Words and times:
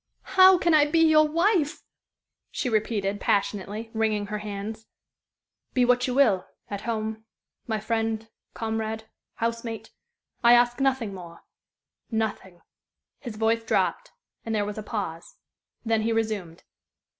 "How 0.33 0.57
can 0.57 0.73
I 0.73 0.89
be 0.89 0.97
your 0.97 1.27
wife?" 1.27 1.83
she 2.49 2.69
repeated, 2.69 3.21
passionately, 3.21 3.91
wringing 3.93 4.25
her 4.25 4.39
hands. 4.39 4.87
"Be 5.75 5.85
what 5.85 6.07
you 6.07 6.15
will 6.15 6.47
at 6.71 6.81
home. 6.81 7.23
My 7.67 7.79
friend, 7.79 8.27
comrade, 8.55 9.03
housemate. 9.35 9.91
I 10.43 10.53
ask 10.53 10.79
nothing 10.81 11.13
more 11.13 11.43
nothing." 12.09 12.61
His 13.19 13.35
voice 13.35 13.63
dropped, 13.63 14.11
and 14.43 14.55
there 14.55 14.65
was 14.65 14.79
a 14.79 14.81
pause. 14.81 15.35
Then 15.85 16.01
he 16.01 16.11
resumed. 16.11 16.63